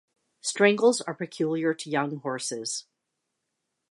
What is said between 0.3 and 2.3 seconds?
Strangles are peculiar to young